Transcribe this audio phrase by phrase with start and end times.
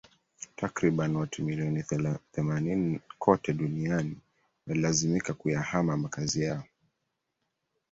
[0.55, 1.83] Takribani watu milioni
[2.31, 4.17] themanini kote duniani
[4.67, 6.63] walilazimika kuyahama makazi yao